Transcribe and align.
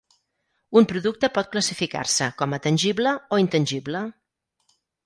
Un 0.81 0.87
producte 0.91 1.29
pot 1.35 1.51
classificar-se 1.57 2.31
com 2.43 2.57
a 2.59 2.63
tangible 2.65 3.17
o 3.39 3.43
intangible. 3.47 4.07